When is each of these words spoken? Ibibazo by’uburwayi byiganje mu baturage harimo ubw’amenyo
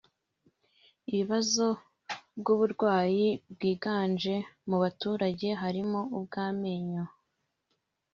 Ibibazo 1.09 1.65
by’uburwayi 2.39 3.27
byiganje 3.53 4.35
mu 4.69 4.77
baturage 4.83 5.47
harimo 5.61 5.99
ubw’amenyo 6.17 7.03